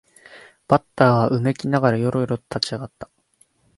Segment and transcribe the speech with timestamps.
[0.67, 3.07] バッターはうめきながらよろよろと立ち上がった